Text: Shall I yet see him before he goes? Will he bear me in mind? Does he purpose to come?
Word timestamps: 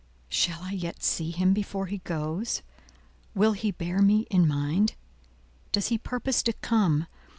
Shall 0.29 0.63
I 0.63 0.71
yet 0.71 1.03
see 1.03 1.29
him 1.29 1.53
before 1.53 1.85
he 1.85 1.99
goes? 1.99 2.63
Will 3.35 3.51
he 3.51 3.69
bear 3.69 4.01
me 4.01 4.21
in 4.31 4.47
mind? 4.47 4.95
Does 5.71 5.89
he 5.89 5.99
purpose 5.99 6.41
to 6.41 6.53
come? 6.53 7.05